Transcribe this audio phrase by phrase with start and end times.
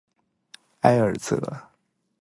[0.79, 1.37] 埃尔泽。